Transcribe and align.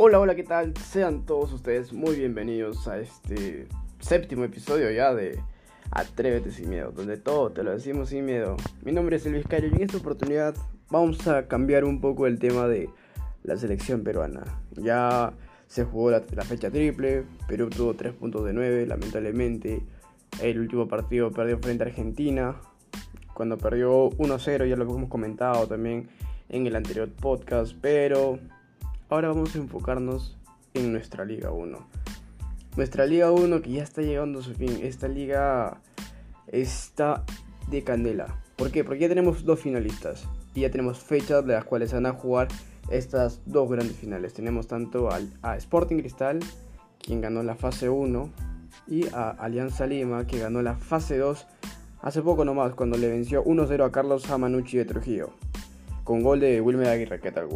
Hola, 0.00 0.20
hola, 0.20 0.36
¿qué 0.36 0.44
tal? 0.44 0.76
Sean 0.76 1.26
todos 1.26 1.52
ustedes 1.52 1.92
muy 1.92 2.14
bienvenidos 2.14 2.86
a 2.86 3.00
este 3.00 3.66
séptimo 3.98 4.44
episodio 4.44 4.92
ya 4.92 5.12
de 5.12 5.42
Atrévete 5.90 6.52
sin 6.52 6.70
miedo, 6.70 6.92
donde 6.92 7.16
todo 7.16 7.50
te 7.50 7.64
lo 7.64 7.72
decimos 7.72 8.10
sin 8.10 8.24
miedo. 8.24 8.56
Mi 8.84 8.92
nombre 8.92 9.16
es 9.16 9.26
Elvis 9.26 9.48
Cayo 9.48 9.66
y 9.66 9.74
en 9.74 9.82
esta 9.82 9.96
oportunidad 9.96 10.54
vamos 10.88 11.26
a 11.26 11.48
cambiar 11.48 11.84
un 11.84 12.00
poco 12.00 12.28
el 12.28 12.38
tema 12.38 12.68
de 12.68 12.88
la 13.42 13.56
selección 13.56 14.04
peruana. 14.04 14.44
Ya 14.76 15.32
se 15.66 15.82
jugó 15.82 16.12
la, 16.12 16.20
fecha 16.20 16.70
triple, 16.70 17.24
Perú 17.48 17.68
tuvo 17.68 17.94
3 17.94 18.12
puntos 18.12 18.44
de 18.44 18.52
9, 18.52 18.86
lamentablemente. 18.86 19.82
El 20.40 20.60
último 20.60 20.86
partido 20.86 21.32
perdió 21.32 21.58
frente 21.58 21.82
a 21.82 21.86
Argentina, 21.88 22.54
cuando 23.34 23.58
perdió 23.58 24.10
1-0, 24.10 24.68
ya 24.68 24.76
lo 24.76 24.84
hemos 24.84 25.08
comentado 25.08 25.66
también 25.66 26.08
en 26.48 26.68
el 26.68 26.76
anterior 26.76 27.08
podcast, 27.08 27.74
pero 27.80 28.38
Ahora 29.10 29.28
vamos 29.28 29.54
a 29.54 29.58
enfocarnos 29.58 30.36
en 30.74 30.92
nuestra 30.92 31.24
Liga 31.24 31.50
1. 31.50 31.78
Nuestra 32.76 33.06
Liga 33.06 33.32
1 33.32 33.62
que 33.62 33.70
ya 33.70 33.82
está 33.82 34.02
llegando 34.02 34.40
a 34.40 34.42
su 34.42 34.52
fin. 34.52 34.80
Esta 34.82 35.08
liga 35.08 35.80
está 36.46 37.24
de 37.70 37.82
candela. 37.82 38.42
¿Por 38.56 38.70
qué? 38.70 38.84
Porque 38.84 39.00
ya 39.00 39.08
tenemos 39.08 39.46
dos 39.46 39.60
finalistas. 39.60 40.28
Y 40.54 40.60
ya 40.60 40.70
tenemos 40.70 40.98
fechas 40.98 41.46
de 41.46 41.54
las 41.54 41.64
cuales 41.64 41.94
van 41.94 42.04
a 42.04 42.12
jugar 42.12 42.48
estas 42.90 43.40
dos 43.46 43.70
grandes 43.70 43.96
finales. 43.96 44.34
Tenemos 44.34 44.66
tanto 44.66 45.10
al, 45.10 45.32
a 45.40 45.56
Sporting 45.56 46.00
Cristal, 46.00 46.40
quien 46.98 47.22
ganó 47.22 47.42
la 47.42 47.54
fase 47.54 47.88
1, 47.88 48.30
y 48.88 49.06
a 49.14 49.30
Alianza 49.30 49.86
Lima, 49.86 50.26
que 50.26 50.38
ganó 50.38 50.60
la 50.60 50.74
fase 50.74 51.16
2 51.16 51.46
hace 52.02 52.20
poco 52.20 52.44
nomás, 52.44 52.74
cuando 52.74 52.98
le 52.98 53.08
venció 53.08 53.42
1-0 53.42 53.86
a 53.86 53.90
Carlos 53.90 54.30
Amanucci 54.30 54.76
de 54.76 54.84
Trujillo 54.84 55.30
con 56.08 56.22
gol 56.22 56.40
de 56.40 56.58
Wilmer 56.62 56.88
Aguirre, 56.88 57.20
que 57.20 57.30
tal 57.30 57.48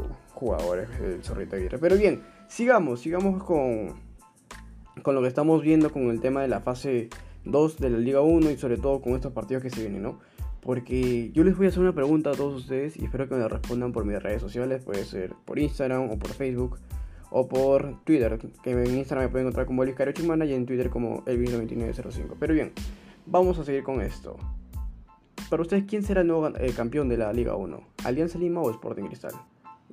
jugador 0.42 0.86
el 1.00 1.22
Zorrito 1.22 1.56
Aguirre. 1.56 1.78
Pero 1.78 1.96
bien, 1.96 2.22
sigamos, 2.48 3.00
sigamos 3.00 3.42
con, 3.42 3.94
con 5.02 5.14
lo 5.14 5.22
que 5.22 5.28
estamos 5.28 5.62
viendo 5.62 5.90
con 5.90 6.10
el 6.10 6.20
tema 6.20 6.42
de 6.42 6.48
la 6.48 6.60
fase 6.60 7.08
2 7.44 7.78
de 7.78 7.90
la 7.90 7.98
Liga 7.98 8.20
1 8.20 8.50
y 8.50 8.56
sobre 8.56 8.76
todo 8.76 9.00
con 9.00 9.14
estos 9.14 9.32
partidos 9.32 9.62
que 9.62 9.70
se 9.70 9.80
vienen, 9.80 10.02
¿no? 10.02 10.18
Porque 10.60 11.30
yo 11.32 11.44
les 11.44 11.56
voy 11.56 11.66
a 11.66 11.68
hacer 11.70 11.80
una 11.80 11.94
pregunta 11.94 12.30
a 12.30 12.34
todos 12.34 12.62
ustedes 12.62 12.96
y 12.96 13.04
espero 13.04 13.28
que 13.28 13.34
me 13.34 13.48
respondan 13.48 13.92
por 13.92 14.04
mis 14.04 14.22
redes 14.22 14.40
sociales, 14.40 14.82
puede 14.82 15.04
ser 15.04 15.34
por 15.44 15.58
Instagram 15.58 16.10
o 16.10 16.18
por 16.18 16.30
Facebook 16.30 16.78
o 17.30 17.48
por 17.48 18.02
Twitter, 18.04 18.38
que 18.62 18.70
en 18.70 18.98
Instagram 18.98 19.26
me 19.26 19.30
pueden 19.30 19.46
encontrar 19.46 19.66
como 19.66 19.82
Elvis 19.82 20.14
Chimana 20.14 20.44
y 20.44 20.52
en 20.52 20.66
Twitter 20.66 20.90
como 20.90 21.24
Elvis9905. 21.24 22.36
Pero 22.38 22.54
bien, 22.54 22.72
vamos 23.26 23.58
a 23.58 23.64
seguir 23.64 23.82
con 23.82 24.00
esto. 24.00 24.36
Para 25.48 25.62
ustedes, 25.62 25.84
¿quién 25.84 26.02
será 26.02 26.20
el 26.20 26.28
nuevo 26.28 26.48
eh, 26.48 26.72
campeón 26.76 27.08
de 27.08 27.16
la 27.16 27.32
Liga 27.32 27.56
1? 27.56 27.80
¿Alianza 28.04 28.38
Lima 28.38 28.60
o 28.60 28.70
Sporting 28.70 29.04
Cristal? 29.04 29.32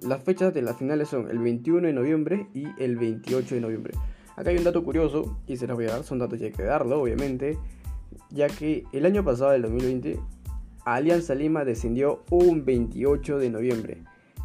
Las 0.02 0.24
fechas 0.24 0.54
de 0.54 0.62
las 0.62 0.78
finales 0.78 1.10
son 1.10 1.30
el 1.30 1.40
21 1.40 1.88
de 1.88 1.94
noviembre 1.94 2.48
y 2.54 2.68
el 2.78 2.96
28 2.96 3.56
de 3.56 3.62
noviembre. 3.62 3.94
Acá 4.38 4.52
hay 4.52 4.58
un 4.58 4.64
dato 4.64 4.82
curioso 4.82 5.38
y 5.46 5.58
se 5.58 5.68
los 5.68 5.76
voy 5.76 5.88
a 5.88 5.92
dar, 5.92 6.04
son 6.06 6.20
datos 6.20 6.40
que 6.40 6.46
hay 6.46 6.52
que 6.54 6.64
darlo, 6.64 7.02
obviamente, 7.02 7.58
ya 8.30 8.48
que 8.48 8.86
el 8.94 9.06
año 9.06 9.26
pasado, 9.26 9.52
el 9.52 9.64
2020, 9.64 10.18
Alianza 10.86 11.36
Lima 11.36 11.66
descendió 11.66 12.24
un 12.30 12.64
28 12.64 13.40
de 13.40 13.50
noviembre. 13.50 13.98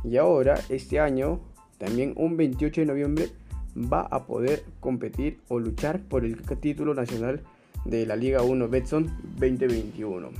Y 0.02 0.16
ahora, 0.16 0.58
este 0.70 0.98
año, 0.98 1.40
también 1.78 2.14
un 2.16 2.36
28 2.36 2.80
de 2.80 2.86
noviembre, 2.88 3.28
va 3.76 4.00
a 4.00 4.26
poder 4.26 4.64
competir 4.80 5.38
o 5.46 5.60
luchar 5.60 6.00
por 6.00 6.24
el 6.24 6.42
título 6.58 6.94
nacional 6.94 7.42
de 7.84 8.06
la 8.06 8.16
Liga 8.16 8.42
1 8.42 8.68
Betson 8.68 9.06
2021. 9.38 10.30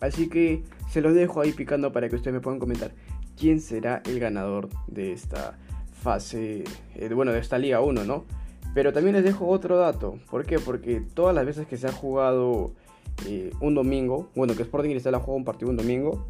Así 0.00 0.28
que 0.28 0.62
se 0.90 1.00
los 1.00 1.14
dejo 1.14 1.40
ahí 1.40 1.52
picando 1.52 1.90
para 1.90 2.08
que 2.08 2.16
ustedes 2.16 2.34
me 2.34 2.40
puedan 2.40 2.60
comentar 2.60 2.92
quién 3.38 3.60
será 3.60 4.02
el 4.06 4.18
ganador 4.20 4.68
de 4.86 5.12
esta 5.12 5.56
fase, 6.02 6.64
eh, 6.94 7.12
bueno, 7.14 7.32
de 7.32 7.38
esta 7.38 7.58
Liga 7.58 7.80
1, 7.80 8.04
¿no? 8.04 8.24
Pero 8.74 8.92
también 8.92 9.14
les 9.16 9.24
dejo 9.24 9.46
otro 9.48 9.78
dato. 9.78 10.18
¿Por 10.30 10.44
qué? 10.44 10.58
Porque 10.58 11.02
todas 11.14 11.34
las 11.34 11.46
veces 11.46 11.66
que 11.66 11.76
se 11.76 11.86
ha 11.86 11.92
jugado 11.92 12.72
eh, 13.26 13.50
un 13.60 13.74
domingo, 13.74 14.28
bueno, 14.34 14.54
que 14.54 14.62
Sporting 14.62 14.90
Cristal 14.90 15.14
ha 15.14 15.20
jugado 15.20 15.38
un 15.38 15.44
partido 15.44 15.70
un 15.70 15.76
domingo, 15.76 16.26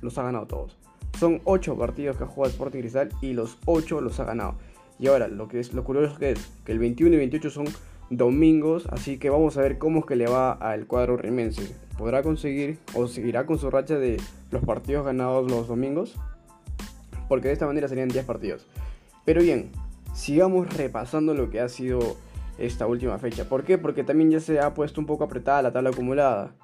los 0.00 0.16
ha 0.18 0.22
ganado 0.22 0.46
todos. 0.46 0.78
Son 1.18 1.40
8 1.44 1.76
partidos 1.76 2.16
que 2.16 2.24
ha 2.24 2.26
jugado 2.26 2.50
Sporting 2.50 2.80
Cristal 2.80 3.08
y 3.20 3.32
los 3.32 3.58
8 3.66 4.00
los 4.00 4.18
ha 4.20 4.24
ganado. 4.24 4.54
Y 4.98 5.08
ahora, 5.08 5.28
lo 5.28 5.48
que 5.48 5.60
es 5.60 5.72
lo 5.74 5.84
curioso 5.84 6.16
que 6.18 6.32
es 6.32 6.50
que 6.64 6.72
el 6.72 6.78
21 6.78 7.14
y 7.14 7.18
28 7.18 7.50
son 7.50 7.66
domingos, 8.16 8.86
así 8.90 9.18
que 9.18 9.30
vamos 9.30 9.56
a 9.56 9.62
ver 9.62 9.78
cómo 9.78 10.00
es 10.00 10.06
que 10.06 10.16
le 10.16 10.26
va 10.26 10.52
al 10.52 10.86
cuadro 10.86 11.16
rimense. 11.16 11.74
¿Podrá 11.96 12.22
conseguir 12.22 12.78
o 12.94 13.08
seguirá 13.08 13.46
con 13.46 13.58
su 13.58 13.70
racha 13.70 13.98
de 13.98 14.20
los 14.50 14.64
partidos 14.64 15.04
ganados 15.04 15.50
los 15.50 15.68
domingos? 15.68 16.14
Porque 17.28 17.48
de 17.48 17.54
esta 17.54 17.66
manera 17.66 17.88
serían 17.88 18.08
10 18.08 18.24
partidos. 18.24 18.66
Pero 19.24 19.40
bien, 19.40 19.70
sigamos 20.14 20.76
repasando 20.76 21.34
lo 21.34 21.48
que 21.48 21.60
ha 21.60 21.68
sido 21.68 22.16
esta 22.58 22.86
última 22.86 23.18
fecha. 23.18 23.48
¿Por 23.48 23.64
qué? 23.64 23.78
Porque 23.78 24.04
también 24.04 24.30
ya 24.30 24.40
se 24.40 24.60
ha 24.60 24.74
puesto 24.74 25.00
un 25.00 25.06
poco 25.06 25.24
apretada 25.24 25.62
la 25.62 25.72
tabla 25.72 25.90
acumulada, 25.90 26.54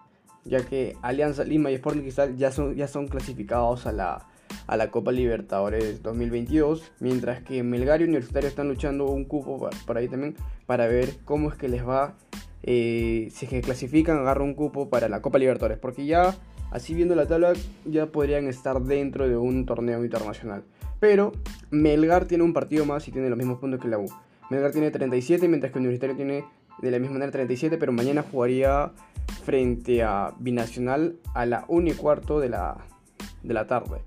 ya 0.45 0.65
que 0.67 0.97
Alianza 1.03 1.45
Lima 1.45 1.71
y 1.71 1.75
Sporting 1.75 2.03
Cristal 2.03 2.37
ya 2.37 2.53
son, 2.53 2.75
ya 2.75 2.89
son 2.89 3.09
clasificados 3.09 3.87
a 3.87 3.93
la, 3.93 4.27
a 4.69 4.77
la 4.77 4.91
Copa 4.91 5.13
Libertadores 5.13 6.03
2022, 6.03 6.93
mientras 7.01 7.43
que 7.43 7.63
Melgar 7.63 8.03
y 8.03 8.05
Universitario 8.05 8.49
están 8.49 8.69
luchando 8.69 9.07
un 9.07 9.25
cupo 9.25 9.71
por 9.87 9.97
ahí 9.97 10.09
también 10.09 10.37
para 10.67 10.87
ver 10.87 11.15
cómo 11.25 11.49
es 11.49 11.57
que 11.57 11.69
les 11.69 11.89
va, 11.89 12.15
eh, 12.63 13.29
si 13.33 13.47
es 13.47 13.51
que 13.51 13.63
clasifican, 13.63 14.19
agarran 14.19 14.49
un 14.49 14.55
cupo 14.55 14.91
para 14.91 15.09
la 15.09 15.23
Copa 15.23 15.39
Libertadores, 15.39 15.79
porque 15.79 16.05
ya, 16.05 16.37
así 16.71 16.95
viendo 16.95 17.15
la 17.15 17.27
tabla, 17.27 17.55
ya 17.87 18.07
podrían 18.07 18.47
estar 18.47 18.83
dentro 18.83 19.27
de 19.27 19.39
un 19.39 19.65
torneo 19.65 20.05
internacional. 20.05 20.63
Pero 21.01 21.33
Melgar 21.71 22.27
tiene 22.27 22.45
un 22.45 22.53
partido 22.53 22.85
más 22.85 23.09
y 23.09 23.11
tiene 23.11 23.31
los 23.31 23.39
mismos 23.39 23.61
puntos 23.61 23.81
que 23.81 23.89
la 23.89 23.99
U. 23.99 24.07
Melgar 24.51 24.73
tiene 24.73 24.91
37, 24.91 25.49
mientras 25.49 25.73
que 25.73 25.79
Universitario 25.79 26.15
tiene 26.15 26.45
de 26.83 26.91
la 26.91 26.99
misma 26.99 27.15
manera 27.15 27.33
37, 27.33 27.79
pero 27.79 27.93
mañana 27.93 28.23
jugaría 28.23 28.93
frente 29.45 30.03
a 30.03 30.35
Binacional 30.39 31.17
a 31.33 31.47
la 31.47 31.65
1 31.69 31.89
y 31.89 31.93
cuarto 31.93 32.39
de 32.39 32.51
la, 32.51 32.77
de 33.43 33.55
la 33.55 33.67
tarde. 33.67 34.03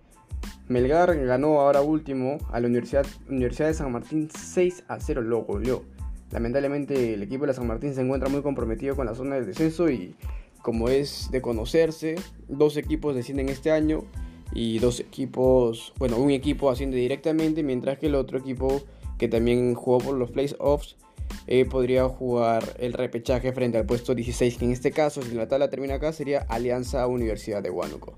Melgar 0.72 1.16
ganó 1.26 1.60
ahora 1.60 1.82
último 1.82 2.38
a 2.52 2.60
la 2.60 2.68
Universidad, 2.68 3.06
Universidad 3.30 3.68
de 3.68 3.74
San 3.74 3.92
Martín 3.92 4.30
6 4.34 4.86
a 4.88 5.00
0, 5.00 5.22
lo 5.22 5.44
goleó. 5.44 5.84
Lamentablemente 6.32 7.14
el 7.14 7.24
equipo 7.24 7.42
de 7.42 7.48
la 7.48 7.54
San 7.54 7.68
Martín 7.68 7.94
se 7.94 8.02
encuentra 8.02 8.30
muy 8.30 8.42
comprometido 8.42 8.96
con 8.96 9.06
la 9.06 9.14
zona 9.14 9.36
de 9.36 9.46
descenso 9.46 9.90
y 9.90 10.16
como 10.62 10.90
es 10.90 11.30
de 11.32 11.42
conocerse, 11.42 12.16
dos 12.48 12.78
equipos 12.78 13.16
descienden 13.16 13.50
este 13.50 13.72
año 13.72 14.04
y 14.54 14.80
dos 14.80 15.00
equipos, 15.00 15.94
bueno, 15.98 16.18
un 16.18 16.32
equipo 16.32 16.70
asciende 16.70 16.98
directamente, 16.98 17.64
mientras 17.64 17.98
que 17.98 18.08
el 18.08 18.16
otro 18.16 18.38
equipo 18.38 18.82
que 19.18 19.28
también 19.28 19.74
jugó 19.76 20.00
por 20.00 20.16
los 20.16 20.32
playoffs 20.32 20.98
eh, 21.48 21.66
podría 21.66 22.08
jugar 22.08 22.64
el 22.80 22.94
repechaje 22.94 23.52
frente 23.54 23.78
al 23.78 23.86
puesto 23.86 24.16
16, 24.16 24.58
que 24.58 24.66
en 24.66 24.72
este 24.72 24.92
caso, 24.92 25.22
si 25.22 25.34
la 25.36 25.48
tabla 25.48 25.70
termina 25.70 25.96
acá, 25.96 26.14
sería 26.14 26.46
Alianza 26.50 27.06
Universidad 27.08 27.62
de 27.62 27.70
Huánuco. 27.70 28.18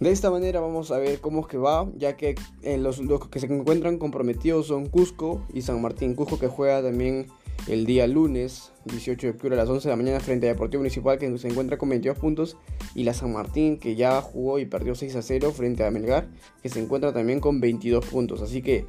De 0.00 0.10
esta 0.10 0.30
manera 0.30 0.60
vamos 0.60 0.90
a 0.90 0.98
ver 0.98 1.20
cómo 1.20 1.42
es 1.42 1.46
que 1.46 1.56
va, 1.56 1.88
ya 1.96 2.16
que 2.16 2.34
eh, 2.62 2.78
los, 2.78 3.00
que 3.30 3.38
se 3.38 3.46
encuentran 3.46 3.98
comprometidos 3.98 4.66
son 4.66 4.86
Cusco 4.86 5.42
y 5.52 5.62
San 5.62 5.80
Martín. 5.80 6.14
Cusco 6.14 6.38
que 6.38 6.48
juega 6.48 6.82
también 6.82 7.28
el 7.68 7.86
día 7.86 8.06
lunes 8.08 8.72
18 8.86 9.28
de 9.28 9.30
octubre 9.32 9.54
a 9.54 9.58
las 9.58 9.68
11 9.68 9.88
de 9.88 9.92
la 9.92 9.96
mañana 9.96 10.20
frente 10.20 10.46
a 10.46 10.52
Deportivo 10.52 10.80
Municipal 10.80 11.18
que 11.18 11.38
se 11.38 11.48
encuentra 11.48 11.78
con 11.78 11.88
22 11.88 12.18
puntos 12.18 12.56
y 12.94 13.04
la 13.04 13.14
San 13.14 13.32
Martín 13.32 13.78
que 13.78 13.94
ya 13.94 14.20
jugó 14.20 14.58
y 14.58 14.66
perdió 14.66 14.96
6 14.96 15.14
a 15.14 15.22
0 15.22 15.52
frente 15.52 15.84
a 15.84 15.90
Melgar 15.92 16.26
que 16.60 16.68
se 16.68 16.80
encuentra 16.80 17.12
también 17.12 17.38
con 17.38 17.60
22 17.60 18.04
puntos. 18.04 18.42
Así 18.42 18.62
que 18.62 18.86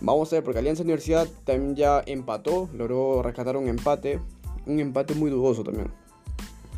vamos 0.00 0.32
a 0.32 0.36
ver 0.36 0.44
porque 0.44 0.60
Alianza 0.60 0.82
Universidad 0.82 1.28
también 1.44 1.76
ya 1.76 2.02
empató, 2.06 2.70
logró 2.72 3.22
rescatar 3.22 3.58
un 3.58 3.68
empate, 3.68 4.18
un 4.64 4.80
empate 4.80 5.14
muy 5.14 5.30
dudoso 5.30 5.62
también. 5.62 5.88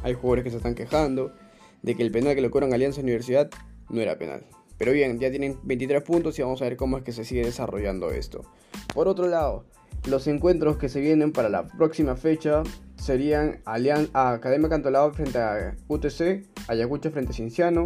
Hay 0.03 0.15
jugadores 0.15 0.43
que 0.43 0.51
se 0.51 0.57
están 0.57 0.75
quejando 0.75 1.33
de 1.83 1.95
que 1.95 2.03
el 2.03 2.11
penal 2.11 2.35
que 2.35 2.43
le 2.43 2.51
cobran 2.51 2.73
Alianza 2.73 3.01
Universidad 3.01 3.51
no 3.89 4.01
era 4.01 4.19
penal. 4.19 4.45
Pero 4.79 4.93
bien, 4.93 5.19
ya 5.19 5.31
tienen 5.31 5.59
23 5.63 6.03
puntos 6.03 6.39
y 6.39 6.43
vamos 6.43 6.63
a 6.63 6.65
ver 6.65 6.77
cómo 6.77 6.97
es 6.97 7.05
que 7.05 7.13
se 7.13 7.25
sigue 7.25 7.45
desarrollando 7.45 8.11
esto. 8.11 8.43
Por 8.95 9.09
otro 9.09 9.27
lado, 9.27 9.65
los 10.09 10.27
encuentros 10.27 10.79
que 10.79 10.89
se 10.89 11.01
vienen 11.01 11.33
para 11.33 11.51
la 11.51 11.67
próxima 11.67 12.17
fecha 12.17 12.63
serían 12.97 13.61
Academia 13.67 14.69
Cantolao 14.69 15.13
frente 15.13 15.39
a 15.39 15.77
UTC, 15.89 16.47
Ayacucho 16.69 17.11
frente 17.11 17.33
a 17.33 17.35
Cinciano, 17.35 17.85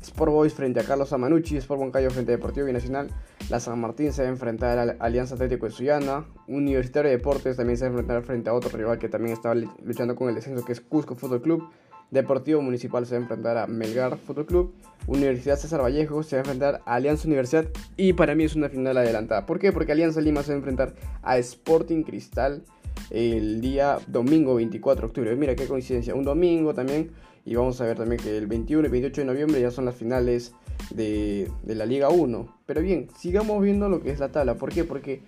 Sport 0.00 0.32
Boys 0.32 0.52
frente 0.52 0.80
a 0.80 0.84
Carlos 0.84 1.12
Amanucci, 1.12 1.56
Sport 1.58 1.80
Boncayo 1.80 2.10
frente 2.10 2.32
a 2.32 2.36
Deportivo 2.36 2.66
Binacional, 2.66 3.08
la 3.48 3.60
San 3.60 3.80
Martín 3.80 4.12
se 4.12 4.22
va 4.22 4.28
a 4.28 4.32
enfrentar 4.32 4.78
a 4.78 4.96
Alianza 4.98 5.34
Atlético 5.36 5.66
de 5.66 5.72
Suyana, 5.72 6.26
Universitario 6.48 7.10
de 7.10 7.18
Deportes 7.18 7.56
también 7.56 7.76
se 7.76 7.84
va 7.84 7.88
a 7.88 7.90
enfrentar 7.92 8.22
frente 8.24 8.50
a 8.50 8.54
otro 8.54 8.76
rival 8.76 8.98
que 8.98 9.08
también 9.08 9.34
está 9.34 9.54
luchando 9.54 10.16
con 10.16 10.28
el 10.28 10.34
descenso 10.34 10.64
que 10.64 10.72
es 10.72 10.80
Cusco 10.80 11.14
Fútbol 11.14 11.42
Club, 11.42 11.70
Deportivo 12.12 12.60
Municipal 12.60 13.06
se 13.06 13.14
va 13.14 13.20
a 13.20 13.22
enfrentar 13.22 13.56
a 13.56 13.66
Melgar 13.66 14.18
Fútbol 14.18 14.44
Club. 14.44 14.74
Universidad 15.06 15.56
César 15.56 15.80
Vallejo 15.80 16.22
se 16.22 16.36
va 16.36 16.40
a 16.40 16.44
enfrentar 16.44 16.82
a 16.84 16.94
Alianza 16.96 17.26
Universidad. 17.26 17.64
Y 17.96 18.12
para 18.12 18.34
mí 18.34 18.44
es 18.44 18.54
una 18.54 18.68
final 18.68 18.98
adelantada. 18.98 19.46
¿Por 19.46 19.58
qué? 19.58 19.72
Porque 19.72 19.92
Alianza 19.92 20.20
Lima 20.20 20.42
se 20.42 20.50
va 20.50 20.56
a 20.56 20.58
enfrentar 20.58 20.94
a 21.22 21.38
Sporting 21.38 22.02
Cristal 22.02 22.64
el 23.08 23.62
día 23.62 23.98
domingo 24.08 24.54
24 24.56 25.00
de 25.00 25.06
octubre. 25.06 25.36
Mira 25.36 25.56
qué 25.56 25.66
coincidencia. 25.66 26.14
Un 26.14 26.24
domingo 26.24 26.74
también. 26.74 27.12
Y 27.46 27.54
vamos 27.54 27.80
a 27.80 27.86
ver 27.86 27.96
también 27.96 28.20
que 28.22 28.36
el 28.36 28.46
21 28.46 28.86
y 28.86 28.90
28 28.90 29.22
de 29.22 29.26
noviembre 29.26 29.60
ya 29.62 29.70
son 29.70 29.86
las 29.86 29.94
finales 29.94 30.54
de, 30.90 31.50
de 31.62 31.74
la 31.74 31.86
Liga 31.86 32.10
1. 32.10 32.58
Pero 32.66 32.82
bien, 32.82 33.08
sigamos 33.16 33.62
viendo 33.62 33.88
lo 33.88 34.02
que 34.02 34.10
es 34.10 34.20
la 34.20 34.28
tabla. 34.28 34.56
¿Por 34.56 34.70
qué? 34.70 34.84
Porque 34.84 35.22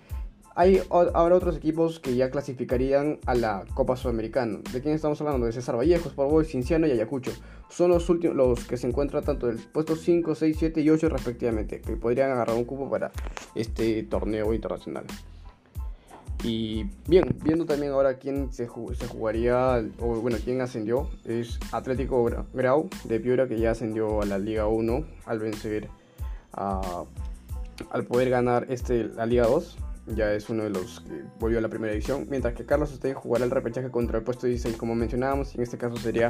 hay 0.55 0.81
ahora 0.89 1.35
otros 1.35 1.57
equipos 1.57 1.99
que 1.99 2.15
ya 2.15 2.31
clasificarían 2.31 3.19
a 3.25 3.35
la 3.35 3.65
Copa 3.73 3.97
Sudamericana. 3.97 4.59
¿De 4.71 4.81
quién 4.81 4.95
estamos 4.95 5.19
hablando? 5.19 5.45
De 5.45 5.51
César 5.51 5.75
Vallejo, 5.75 6.07
Sport 6.07 6.31
Boys, 6.31 6.47
Cinciano 6.47 6.87
y 6.87 6.91
Ayacucho. 6.91 7.31
Son 7.69 7.89
los 7.89 8.09
últimos 8.09 8.37
los 8.37 8.63
que 8.63 8.77
se 8.77 8.87
encuentran 8.87 9.25
tanto 9.25 9.47
del 9.47 9.57
puesto 9.57 9.97
5, 9.97 10.33
6, 10.33 10.55
7 10.57 10.81
y 10.81 10.89
8 10.89 11.09
respectivamente, 11.09 11.81
que 11.81 11.97
podrían 11.97 12.31
agarrar 12.31 12.55
un 12.55 12.63
cupo 12.63 12.89
para 12.89 13.11
este 13.53 14.03
torneo 14.03 14.53
internacional. 14.53 15.03
Y 16.41 16.85
bien, 17.05 17.35
viendo 17.43 17.65
también 17.65 17.91
ahora 17.91 18.17
quién 18.17 18.53
se, 18.53 18.65
jugaría, 18.65 19.83
o 19.99 20.21
bueno, 20.21 20.37
quién 20.41 20.61
ascendió, 20.61 21.09
es 21.25 21.59
Atlético 21.73 22.23
Grau 22.53 22.89
de 23.03 23.19
Piura, 23.19 23.47
que 23.49 23.59
ya 23.59 23.71
ascendió 23.71 24.21
a 24.21 24.25
la 24.25 24.37
Liga 24.37 24.67
1 24.67 25.05
al 25.25 25.39
vencer 25.39 25.89
al 26.53 28.05
poder 28.07 28.29
ganar 28.29 28.67
este, 28.69 29.03
la 29.03 29.25
Liga 29.25 29.47
2 29.47 29.79
ya 30.07 30.33
es 30.33 30.49
uno 30.49 30.63
de 30.63 30.69
los 30.69 31.01
que 31.01 31.23
volvió 31.39 31.59
a 31.59 31.61
la 31.61 31.69
primera 31.69 31.93
edición, 31.93 32.27
mientras 32.29 32.53
que 32.53 32.65
Carlos 32.65 32.91
Usted 32.91 33.13
jugará 33.13 33.45
el 33.45 33.51
repechaje 33.51 33.89
contra 33.89 34.17
el 34.17 34.23
puesto 34.23 34.47
16 34.47 34.77
como 34.77 34.95
mencionábamos, 34.95 35.55
en 35.55 35.61
este 35.61 35.77
caso 35.77 35.97
sería 35.97 36.29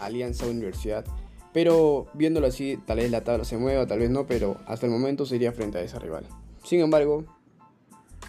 Alianza 0.00 0.46
Universidad. 0.46 1.04
Pero 1.52 2.06
viéndolo 2.14 2.46
así, 2.46 2.78
tal 2.86 2.98
vez 2.98 3.10
la 3.10 3.24
tabla 3.24 3.44
se 3.44 3.56
mueva, 3.56 3.86
tal 3.86 4.00
vez 4.00 4.10
no, 4.10 4.26
pero 4.26 4.58
hasta 4.66 4.86
el 4.86 4.92
momento 4.92 5.26
sería 5.26 5.52
frente 5.52 5.78
a 5.78 5.80
ese 5.80 5.98
rival. 5.98 6.24
Sin 6.62 6.80
embargo, 6.80 7.24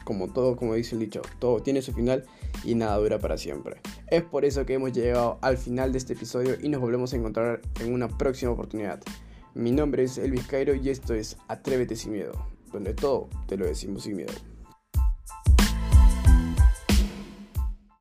como 0.03 0.31
todo, 0.31 0.55
como 0.55 0.73
dice 0.73 0.95
el 0.95 1.01
dicho, 1.01 1.21
todo 1.37 1.61
tiene 1.61 1.81
su 1.81 1.93
final 1.93 2.25
y 2.63 2.75
nada 2.75 2.97
dura 2.97 3.19
para 3.19 3.37
siempre. 3.37 3.81
Es 4.07 4.23
por 4.23 4.45
eso 4.45 4.65
que 4.65 4.73
hemos 4.73 4.93
llegado 4.93 5.37
al 5.41 5.57
final 5.57 5.91
de 5.91 5.97
este 5.99 6.13
episodio 6.13 6.55
y 6.59 6.69
nos 6.69 6.81
volvemos 6.81 7.13
a 7.13 7.17
encontrar 7.17 7.61
en 7.79 7.93
una 7.93 8.07
próxima 8.07 8.51
oportunidad. 8.51 9.01
Mi 9.53 9.71
nombre 9.71 10.03
es 10.03 10.17
Elvis 10.17 10.47
Cairo 10.47 10.73
y 10.73 10.89
esto 10.89 11.13
es 11.13 11.37
Atrévete 11.47 11.95
sin 11.95 12.13
miedo, 12.13 12.31
donde 12.71 12.93
todo 12.93 13.29
te 13.47 13.57
lo 13.57 13.65
decimos 13.65 14.03
sin 14.03 14.15
miedo. 14.15 14.33